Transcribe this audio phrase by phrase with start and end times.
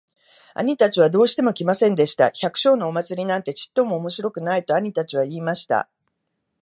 [0.55, 2.31] 兄たちはどうしても来ませんでした。
[2.33, 5.91] 「百姓のお祭なんてちっとも面白くない。」と兄たちは言いました。